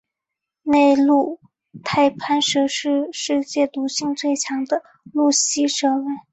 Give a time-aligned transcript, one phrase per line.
[0.63, 1.39] 内陆
[1.83, 4.81] 太攀蛇是世界毒性最强的
[5.13, 6.05] 陆栖蛇类。